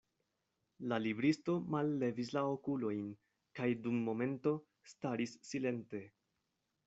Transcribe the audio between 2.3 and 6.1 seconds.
la okulojn kaj dum momento staris silente.